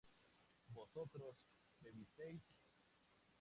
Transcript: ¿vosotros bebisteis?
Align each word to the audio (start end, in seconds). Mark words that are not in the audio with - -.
¿vosotros 0.73 1.35
bebisteis? 1.79 2.41